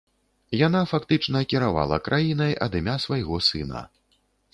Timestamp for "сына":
3.49-3.83